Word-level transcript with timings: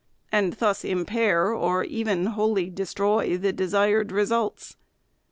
and 0.31 0.53
thus 0.53 0.83
impair 0.83 1.53
or 1.53 1.83
even 1.83 2.25
wholly 2.25 2.71
destroy 2.71 3.37
the 3.37 3.53
desired 3.53 4.11
results. 4.11 4.75